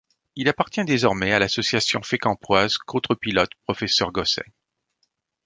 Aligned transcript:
Il 0.35 0.49
appartient 0.49 0.83
désormais 0.83 1.31
à 1.31 1.37
l'association 1.37 2.01
fécampoise 2.01 2.79
Côtre-Pilote 2.79 3.51
Professeur 3.67 4.11
Gosset. 4.11 4.51